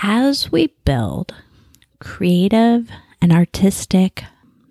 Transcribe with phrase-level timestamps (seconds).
[0.00, 1.34] as we build
[2.00, 2.88] creative
[3.20, 4.24] and artistic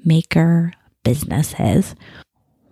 [0.03, 1.95] maker businesses,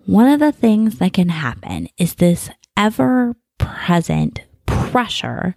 [0.06, 5.56] one of the things that can happen is this ever present pressure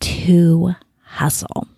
[0.00, 1.68] to hustle.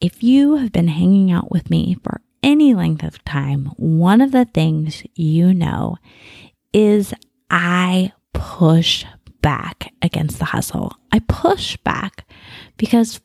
[0.00, 4.32] If you have been hanging out with me for any length of time, one of
[4.32, 5.96] the things you know
[6.72, 7.14] is
[7.50, 9.04] I push
[9.40, 10.92] back against the hustle.
[11.12, 12.28] I push back
[12.76, 13.20] because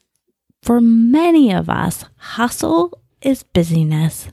[0.63, 4.29] for many of us, hustle is busyness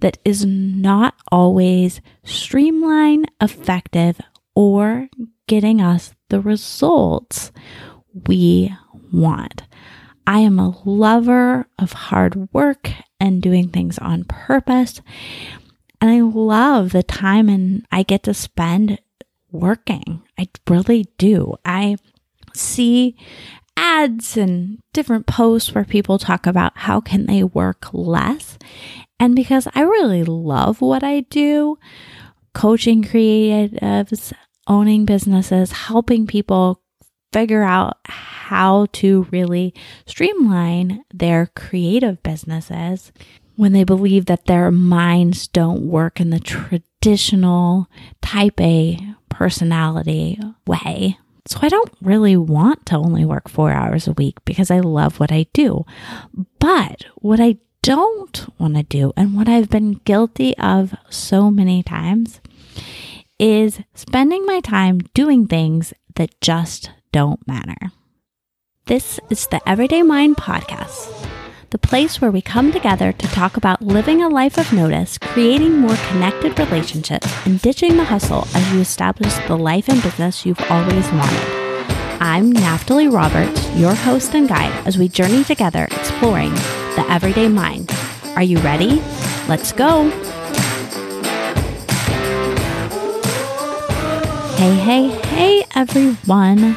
[0.00, 4.20] that is not always streamlined, effective,
[4.54, 5.08] or
[5.46, 7.52] getting us the results
[8.26, 8.74] we
[9.12, 9.62] want.
[10.26, 12.90] I am a lover of hard work
[13.20, 15.02] and doing things on purpose.
[16.00, 19.00] And I love the time and I get to spend
[19.50, 20.22] working.
[20.38, 21.56] I really do.
[21.64, 21.96] I
[22.54, 23.16] see
[23.76, 28.58] ads and different posts where people talk about how can they work less.
[29.18, 31.78] And because I really love what I do,
[32.52, 34.32] coaching creatives,
[34.66, 36.80] owning businesses, helping people
[37.32, 39.74] figure out how to really
[40.06, 43.12] streamline their creative businesses
[43.56, 47.88] when they believe that their minds don't work in the traditional
[48.22, 48.98] type A
[49.28, 51.18] personality way.
[51.46, 55.20] So I don't really want to only work four hours a week because I love
[55.20, 55.84] what I do.
[56.58, 61.82] But what I don't want to do and what I've been guilty of so many
[61.82, 62.40] times
[63.38, 67.90] is spending my time doing things that just don't matter.
[68.86, 71.28] This is the Everyday Mind Podcast,
[71.74, 75.76] the place where we come together to talk about living a life of notice, creating
[75.76, 80.70] more connected relationships, and ditching the hustle as you establish the life and business you've
[80.70, 81.48] always wanted.
[82.20, 86.54] I'm Naftali Roberts, your host and guide, as we journey together exploring
[86.94, 87.90] the everyday mind.
[88.36, 89.02] Are you ready?
[89.48, 90.10] Let's go!
[94.58, 96.76] Hey, hey, hey, everyone.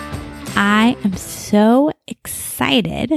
[0.56, 3.14] I am so excited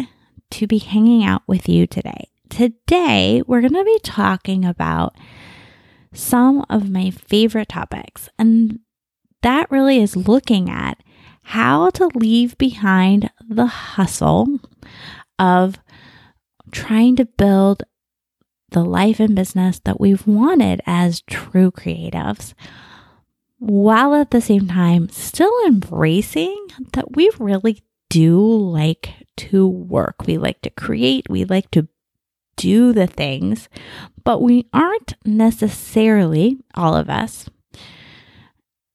[0.51, 2.29] to be hanging out with you today.
[2.49, 5.17] Today, we're going to be talking about
[6.13, 8.81] some of my favorite topics, and
[9.43, 11.03] that really is looking at
[11.45, 14.61] how to leave behind the hustle
[15.39, 15.79] of
[16.73, 17.85] trying to build
[18.71, 22.55] the life and business that we've wanted as true creatives
[23.59, 30.27] while at the same time still embracing that we really do like to work.
[30.27, 31.89] We like to create, we like to
[32.57, 33.69] do the things,
[34.23, 37.49] but we aren't necessarily, all of us,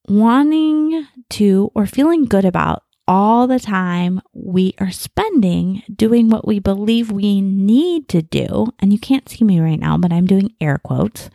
[0.08, 6.60] wanting to or feeling good about all the time we are spending doing what we
[6.60, 8.68] believe we need to do.
[8.80, 11.30] And you can't see me right now, but I'm doing air quotes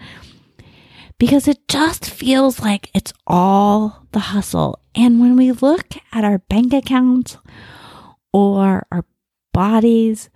[1.19, 4.81] because it just feels like it's all the hustle.
[4.94, 7.38] And when we look at our bank accounts
[8.33, 9.05] or our
[9.53, 10.31] bodies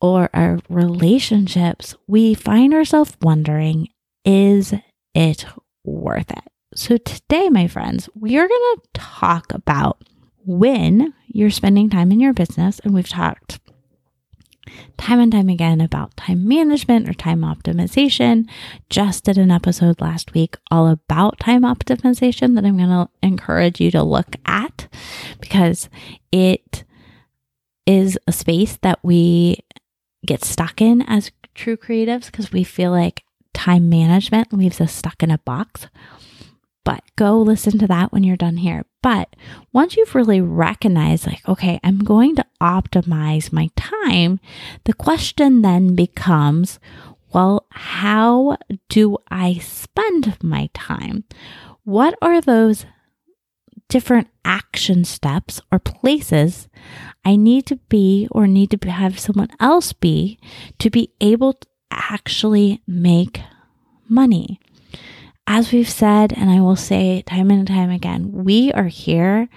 [0.00, 3.88] or our relationships, we find ourselves wondering,
[4.24, 4.74] is
[5.14, 5.46] it
[5.84, 6.44] worth it?
[6.74, 10.02] So, today, my friends, we are going to talk about
[10.44, 12.80] when you're spending time in your business.
[12.80, 13.60] And we've talked
[14.96, 18.48] time and time again about time management or time optimization.
[18.90, 23.80] Just did an episode last week all about time optimization that I'm going to encourage
[23.80, 24.88] you to look at
[25.40, 25.88] because
[26.32, 26.84] it
[27.86, 29.64] is a space that we
[30.24, 33.24] get stuck in as true creatives because we feel like
[33.54, 35.86] time management leaves us stuck in a box.
[36.84, 38.84] But go listen to that when you're done here.
[39.02, 39.34] But
[39.72, 44.38] once you've really recognized, like, okay, I'm going to optimize my time,
[44.84, 46.78] the question then becomes,
[47.32, 48.56] well, how
[48.88, 51.24] do I spend my time?
[51.82, 52.86] What are those
[53.88, 56.68] different action steps or places
[57.24, 60.38] I need to be or need to have someone else be
[60.78, 63.40] to be able to actually make
[64.08, 64.60] money?
[65.46, 69.48] as we've said, and I will say time and time again, we are here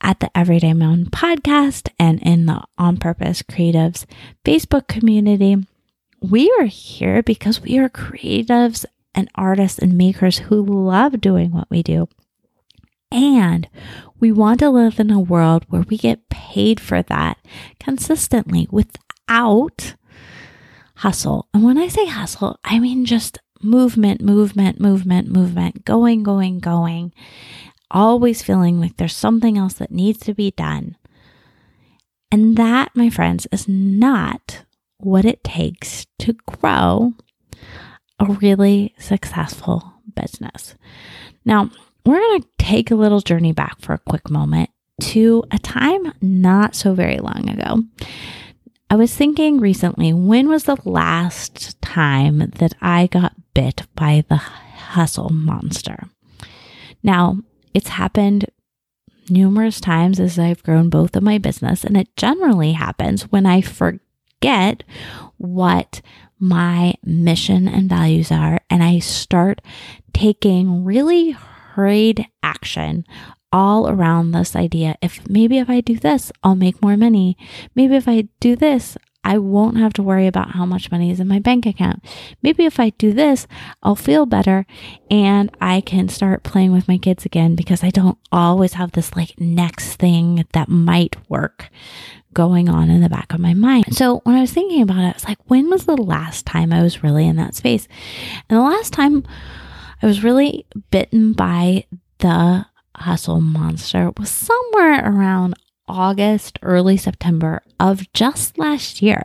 [0.00, 4.04] at the Everyday Mind podcast and in the On Purpose Creatives
[4.44, 5.56] Facebook community.
[6.20, 8.84] We are here because we are creatives
[9.14, 12.08] and artists and makers who love doing what we do.
[13.14, 13.68] And
[14.18, 17.38] we want to live in a world where we get paid for that
[17.78, 19.94] consistently without
[20.96, 21.48] hustle.
[21.54, 27.12] And when I say hustle, I mean just movement, movement, movement, movement, going, going, going,
[27.88, 30.96] always feeling like there's something else that needs to be done.
[32.32, 34.64] And that, my friends, is not
[34.98, 37.12] what it takes to grow
[38.18, 40.74] a really successful business.
[41.44, 41.70] Now,
[42.04, 44.70] we're going to take a little journey back for a quick moment
[45.00, 47.82] to a time not so very long ago.
[48.90, 54.36] I was thinking recently, when was the last time that I got bit by the
[54.36, 56.04] hustle monster?
[57.02, 57.38] Now,
[57.72, 58.46] it's happened
[59.30, 63.62] numerous times as I've grown both of my business, and it generally happens when I
[63.62, 64.84] forget
[65.38, 66.00] what
[66.38, 69.60] my mission and values are and I start
[70.12, 71.36] taking really
[71.74, 73.04] hurried action
[73.52, 74.96] all around this idea.
[75.00, 77.36] If maybe if I do this, I'll make more money.
[77.74, 81.18] Maybe if I do this, I won't have to worry about how much money is
[81.18, 82.04] in my bank account.
[82.42, 83.46] Maybe if I do this,
[83.82, 84.66] I'll feel better
[85.10, 89.16] and I can start playing with my kids again because I don't always have this
[89.16, 91.70] like next thing that might work
[92.34, 93.94] going on in the back of my mind.
[93.94, 96.72] So when I was thinking about it, I was like, when was the last time
[96.72, 97.88] I was really in that space?
[98.50, 99.24] And the last time
[100.04, 101.86] I was really bitten by
[102.18, 105.54] the hustle monster It was somewhere around
[105.88, 109.24] August, early September of just last year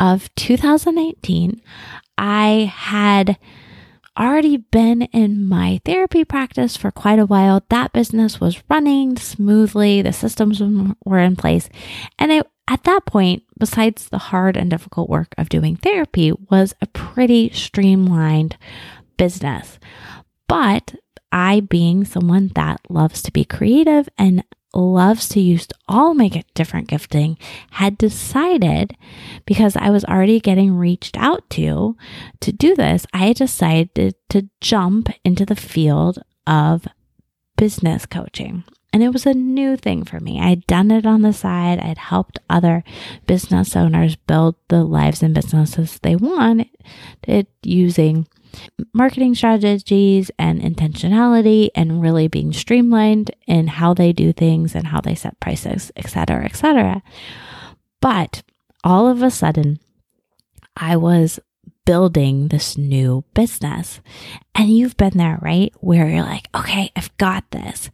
[0.00, 1.62] of 2018,
[2.18, 3.38] I had
[4.18, 7.62] already been in my therapy practice for quite a while.
[7.68, 10.60] That business was running smoothly, the systems
[11.04, 11.68] were in place.
[12.18, 16.74] And it, at that point, besides the hard and difficult work of doing therapy, was
[16.80, 18.56] a pretty streamlined
[19.16, 19.78] business.
[20.48, 20.94] But
[21.32, 26.88] I, being someone that loves to be creative and loves to use all my different
[26.88, 27.38] gifting
[27.72, 28.96] had decided
[29.46, 31.96] because I was already getting reached out to
[32.40, 36.86] to do this, I decided to jump into the field of
[37.56, 38.64] business coaching.
[38.92, 40.40] And it was a new thing for me.
[40.40, 41.80] I'd done it on the side.
[41.80, 42.84] I'd helped other
[43.26, 46.68] business owners build the lives and businesses they wanted
[47.64, 48.28] using
[48.92, 55.00] marketing strategies and intentionality and really being streamlined in how they do things and how
[55.00, 57.02] they set prices, etc., etc.
[58.00, 58.42] But
[58.82, 59.80] all of a sudden,
[60.76, 61.40] I was
[61.84, 64.00] building this new business.
[64.54, 65.72] And you've been there, right?
[65.80, 67.90] Where you're like, okay, I've got this.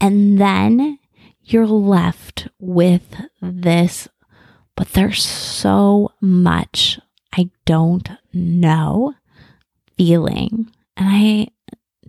[0.00, 0.98] And then
[1.42, 4.08] you're left with this,
[4.76, 6.98] but there's so much
[7.36, 9.14] I don't know
[9.96, 10.70] feeling.
[10.96, 11.48] And I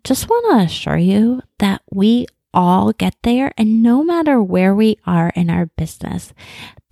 [0.04, 3.54] just want to assure you that we all get there.
[3.58, 6.34] And no matter where we are in our business,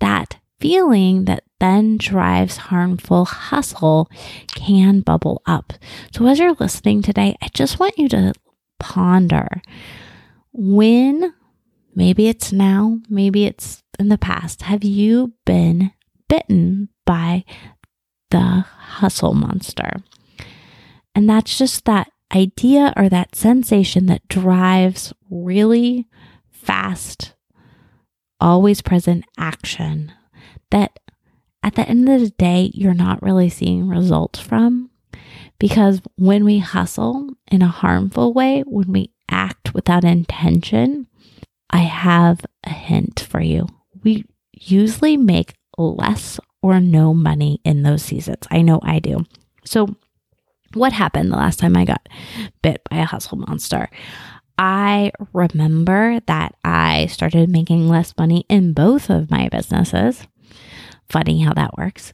[0.00, 4.10] that feeling that then drives harmful hustle
[4.54, 5.72] can bubble up.
[6.12, 8.34] So, as you're listening today, I just want you to
[8.78, 9.62] ponder
[10.52, 11.34] when,
[11.94, 15.92] maybe it's now, maybe it's in the past, have you been
[16.28, 17.44] bitten by
[18.30, 20.02] the hustle monster?
[21.16, 26.06] And that's just that idea or that sensation that drives really
[26.50, 27.34] fast,
[28.38, 30.12] always present action
[30.70, 30.98] that
[31.62, 34.90] at the end of the day, you're not really seeing results from.
[35.58, 41.06] Because when we hustle in a harmful way, when we act without intention,
[41.70, 43.66] I have a hint for you.
[44.04, 48.46] We usually make less or no money in those seasons.
[48.50, 49.24] I know I do.
[49.64, 49.96] So
[50.76, 52.08] what happened the last time I got
[52.62, 53.88] bit by a hustle monster?
[54.58, 60.26] I remember that I started making less money in both of my businesses.
[61.08, 62.12] Funny how that works.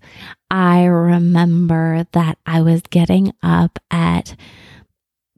[0.51, 4.37] I remember that I was getting up at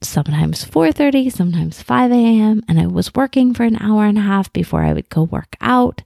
[0.09, 2.63] sometimes 4:30, sometimes 5 a.m.
[2.69, 5.57] and I was working for an hour and a half before I would go work
[5.61, 6.03] out.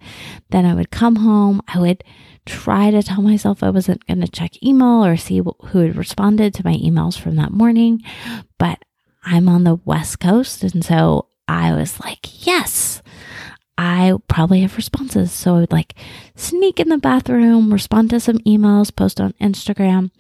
[0.51, 2.05] Then I would come home, I would
[2.47, 6.55] try to tell myself I wasn't going to check email or see who had responded
[6.55, 8.03] to my emails from that morning.
[8.59, 8.83] But
[9.23, 10.63] I'm on the West Coast.
[10.65, 13.03] And so I was like, yes,
[13.81, 15.31] I probably have responses.
[15.31, 15.95] So I would like
[16.35, 20.11] sneak in the bathroom, respond to some emails, post on Instagram.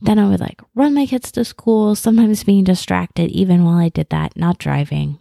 [0.00, 3.90] Then I would like run my kids to school, sometimes being distracted, even while I
[3.90, 5.18] did that, not driving,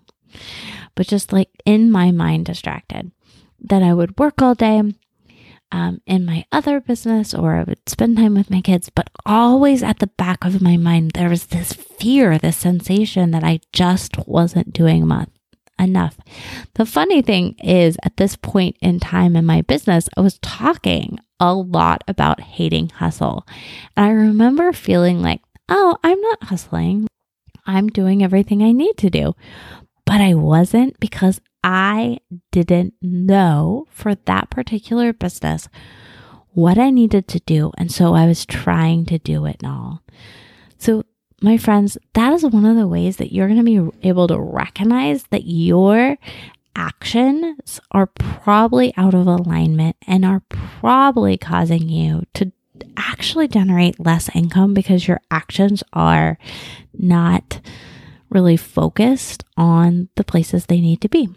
[0.96, 3.12] but just like in my mind distracted.
[3.60, 4.82] Then I would work all day
[5.74, 9.84] um, in my other business or I would spend time with my kids, but always
[9.84, 14.26] at the back of my mind, there was this fear, this sensation that I just
[14.26, 15.30] wasn't doing much,
[15.84, 16.18] enough.
[16.76, 21.20] The funny thing is, at this point in time in my business, I was talking
[21.40, 23.46] a lot about hating hustle.
[23.96, 27.08] And I remember feeling like, oh, I'm not hustling.
[27.66, 29.34] I'm doing everything I need to do.
[30.06, 32.20] But I wasn't because I
[32.52, 35.70] didn't know for that particular business
[36.50, 37.72] what I needed to do.
[37.78, 40.04] And so I was trying to do it all.
[40.78, 41.04] So,
[41.44, 44.40] my friends, that is one of the ways that you're going to be able to
[44.40, 46.18] recognize that your
[46.76, 52.52] actions are probably out of alignment and are probably causing you to
[52.96, 56.38] actually generate less income because your actions are
[56.98, 57.60] not
[58.30, 61.30] really focused on the places they need to be.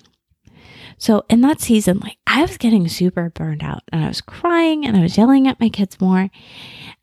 [0.98, 4.86] So in that season, like I was getting super burned out and I was crying
[4.86, 6.28] and I was yelling at my kids more.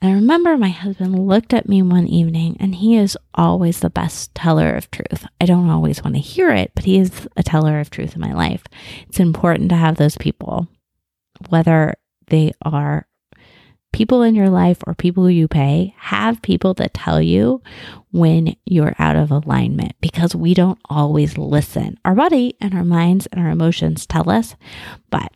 [0.01, 3.89] And I remember my husband looked at me one evening and he is always the
[3.89, 5.25] best teller of truth.
[5.39, 8.21] I don't always want to hear it, but he is a teller of truth in
[8.21, 8.63] my life.
[9.07, 10.67] It's important to have those people,
[11.49, 11.95] whether
[12.27, 13.07] they are
[13.93, 17.61] people in your life or people you pay, have people that tell you
[18.11, 21.97] when you're out of alignment because we don't always listen.
[22.03, 24.55] Our body and our minds and our emotions tell us.
[25.09, 25.31] But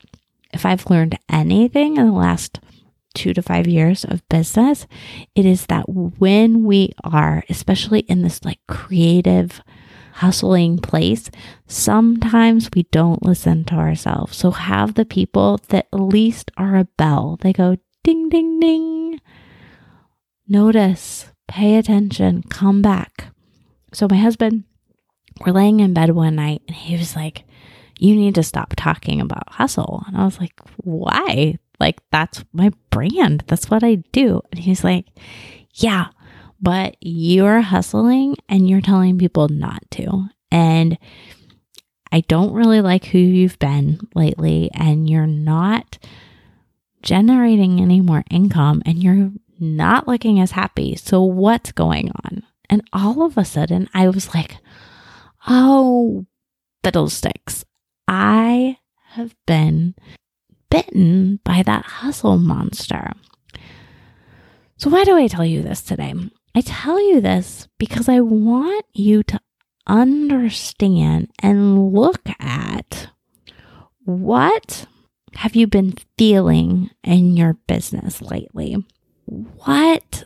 [0.54, 2.60] if I've learned anything in the last
[3.14, 4.86] two to five years of business,
[5.36, 9.62] it is that when we are, especially in this like creative,
[10.14, 11.30] hustling place,
[11.68, 14.36] sometimes we don't listen to ourselves.
[14.36, 17.38] So have the people that at least are a bell.
[17.42, 19.20] They go, Ding, ding, ding.
[20.48, 23.34] Notice, pay attention, come back.
[23.92, 24.64] So, my husband,
[25.46, 27.44] we're laying in bed one night and he was like,
[28.00, 30.06] You need to stop talking about hustle.
[30.08, 31.60] And I was like, Why?
[31.82, 33.44] Like, that's my brand.
[33.48, 34.40] That's what I do.
[34.54, 35.08] And he's like,
[35.74, 36.06] Yeah,
[36.62, 40.30] but you're hustling and you're telling people not to.
[40.50, 40.98] And
[42.14, 45.98] I don't really like who you've been lately, and you're not
[47.08, 50.94] generating any more income and you're not looking as happy.
[50.98, 52.44] So, what's going on?
[52.70, 54.58] And all of a sudden, I was like,
[55.48, 56.26] oh,
[56.84, 57.64] fiddlesticks.
[58.10, 58.78] I
[59.12, 59.96] have been
[60.70, 63.14] bitten by that hustle monster.
[64.76, 66.14] So, why do I tell you this today?
[66.54, 69.40] I tell you this because I want you to
[69.88, 73.08] understand and look at
[74.04, 74.88] what
[75.36, 78.86] have you been feeling in your business lately?
[79.26, 80.24] What,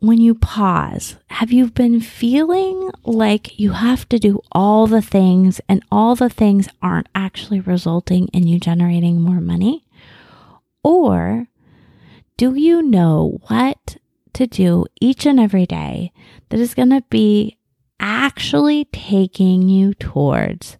[0.00, 5.60] when you pause, have you been feeling like you have to do all the things
[5.68, 9.84] and all the things aren't actually resulting in you generating more money?
[10.82, 11.48] Or
[12.36, 13.98] do you know what
[14.32, 16.12] to do each and every day
[16.48, 17.58] that is going to be
[18.00, 20.78] actually taking you towards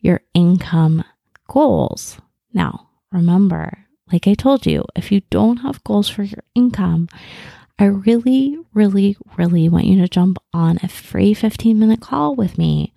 [0.00, 1.04] your income
[1.48, 2.20] goals?
[2.52, 7.08] Now, Remember, like I told you, if you don't have goals for your income,
[7.78, 12.56] I really, really, really want you to jump on a free 15 minute call with
[12.56, 12.94] me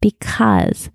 [0.00, 0.90] because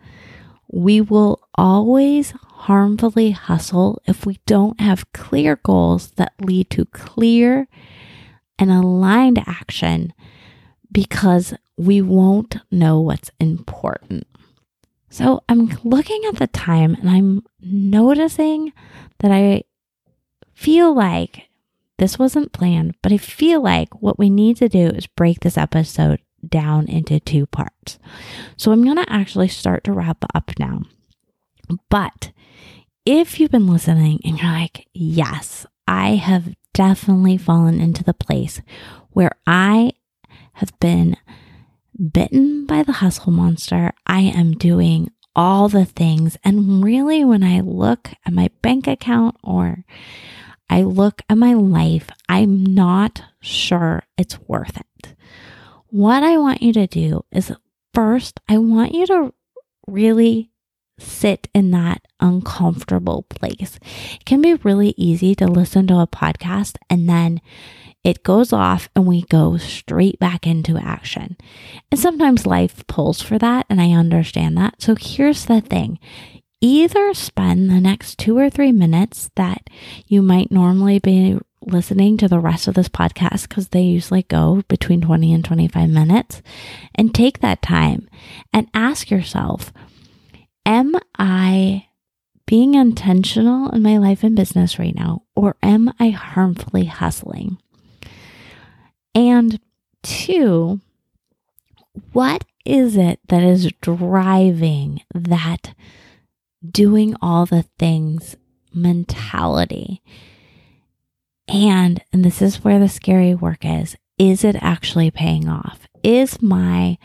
[0.68, 7.68] we will always harmfully hustle if we don't have clear goals that lead to clear
[8.58, 10.12] and aligned action
[10.92, 14.26] because we won't know what's important.
[15.10, 18.74] So I'm looking at the time and I'm noticing
[19.20, 19.64] that I
[20.54, 21.50] feel like
[21.98, 25.58] this wasn't planned, but I feel like what we need to do is break this
[25.58, 27.98] episode down into two parts.
[28.58, 30.82] So I'm going to actually start to wrap up now.
[31.90, 32.32] But
[33.06, 38.62] if you've been listening and you're like, yes, I have definitely fallen into the place
[39.12, 39.94] where I
[40.54, 41.16] have been
[41.96, 43.94] bitten by the hustle monster.
[44.06, 46.38] I am doing all the things.
[46.44, 49.84] And really, when I look at my bank account or
[50.70, 55.16] I look at my life, I'm not sure it's worth it.
[55.88, 57.52] What I want you to do is
[57.94, 59.34] first, I want you to
[59.88, 60.52] really
[60.98, 63.80] sit in that uncomfortable place.
[64.14, 67.42] It can be really easy to listen to a podcast and then
[68.06, 71.36] it goes off and we go straight back into action.
[71.90, 74.76] And sometimes life pulls for that, and I understand that.
[74.80, 76.00] So here's the thing
[76.62, 79.70] either spend the next two or three minutes that
[80.08, 84.62] you might normally be listening to the rest of this podcast because they usually go
[84.68, 86.44] between 20 and 25 minutes
[86.94, 88.08] and take that time
[88.54, 89.74] and ask yourself,
[90.64, 91.88] Am I
[92.46, 97.58] being intentional in my life and business right now, or am I harmfully hustling?
[99.16, 99.60] And
[100.04, 100.82] two,
[102.12, 105.74] what is it that is driving that
[106.70, 108.36] doing all the things
[108.74, 110.04] mentality?
[111.48, 115.88] And, and this is where the scary work is, is it actually paying off?
[116.04, 116.98] Is my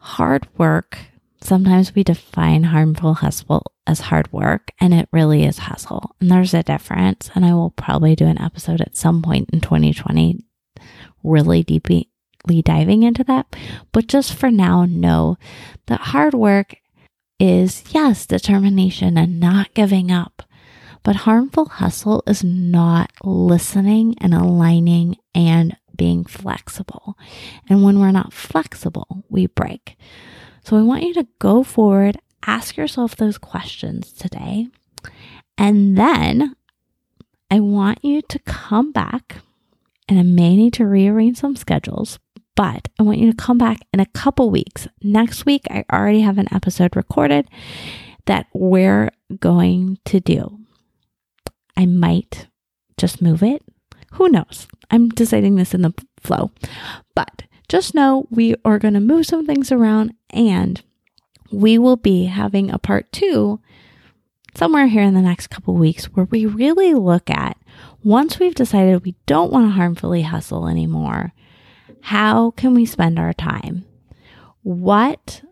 [0.00, 0.98] hard work,
[1.46, 6.16] Sometimes we define harmful hustle as hard work, and it really is hustle.
[6.20, 7.30] And there's a difference.
[7.36, 10.40] And I will probably do an episode at some point in 2020,
[11.22, 12.08] really deeply
[12.64, 13.54] diving into that.
[13.92, 15.36] But just for now, know
[15.86, 16.76] that hard work
[17.38, 20.42] is, yes, determination and not giving up.
[21.02, 27.16] But harmful hustle is not listening and aligning and being flexible.
[27.68, 29.96] And when we're not flexible, we break.
[30.64, 34.66] So I want you to go forward, ask yourself those questions today.
[35.56, 36.56] And then
[37.50, 39.36] I want you to come back,
[40.08, 42.18] and I may need to rearrange some schedules,
[42.54, 44.88] but I want you to come back in a couple weeks.
[45.02, 47.48] Next week, I already have an episode recorded
[48.26, 50.58] that we're going to do.
[51.76, 52.48] I might
[52.96, 53.62] just move it.
[54.12, 54.66] Who knows?
[54.90, 56.50] I'm deciding this in the flow.
[57.14, 60.82] But just know we are going to move some things around and
[61.50, 63.60] we will be having a part two
[64.54, 67.56] somewhere here in the next couple weeks where we really look at
[68.02, 71.32] once we've decided we don't want to harmfully hustle anymore,
[72.02, 73.84] how can we spend our time?
[74.62, 75.42] What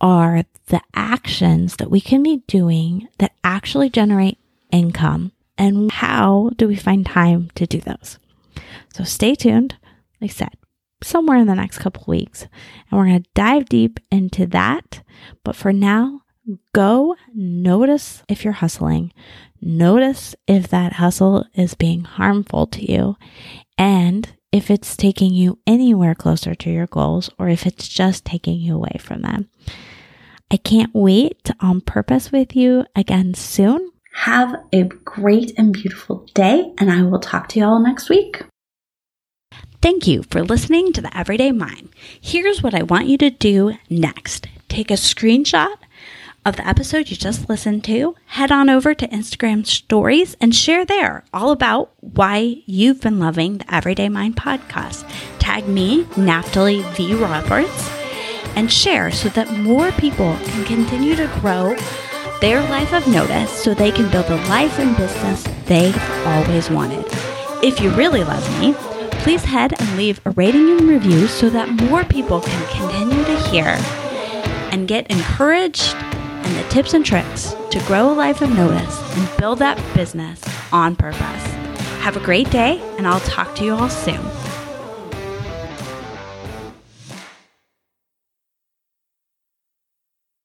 [0.00, 4.38] are the actions that we can be doing that actually generate
[4.70, 5.32] income?
[5.58, 8.18] And how do we find time to do those?
[8.94, 9.76] So stay tuned.
[10.20, 10.54] Like I said,
[11.02, 12.42] somewhere in the next couple weeks.
[12.42, 15.02] And we're going to dive deep into that.
[15.44, 16.22] But for now,
[16.74, 19.12] go notice if you're hustling.
[19.60, 23.16] Notice if that hustle is being harmful to you
[23.76, 28.58] and if it's taking you anywhere closer to your goals or if it's just taking
[28.58, 29.48] you away from them.
[30.50, 33.92] I can't wait to on purpose with you again soon.
[34.12, 38.42] Have a great and beautiful day, and I will talk to you all next week.
[39.80, 41.90] Thank you for listening to the Everyday Mind.
[42.20, 45.74] Here's what I want you to do next take a screenshot
[46.44, 50.84] of the episode you just listened to, head on over to Instagram stories and share
[50.86, 55.08] there all about why you've been loving the Everyday Mind podcast.
[55.38, 57.14] Tag me, Naftali V.
[57.14, 57.90] Roberts,
[58.56, 61.76] and share so that more people can continue to grow
[62.40, 67.04] their life of notice so they can build the life and business they've always wanted.
[67.62, 68.72] If you really love me,
[69.20, 73.38] please head and leave a rating and review so that more people can continue to
[73.50, 73.76] hear
[74.72, 75.94] and get encouraged
[76.42, 80.40] and the tips and tricks to grow a life of notice and build that business
[80.72, 81.44] on purpose.
[82.00, 84.39] Have a great day, and I'll talk to you all soon.